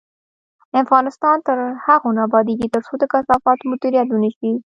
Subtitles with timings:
[0.83, 4.51] افغانستان تر هغو نه ابادیږي، ترڅو د کثافاتو مدیریت ونشي.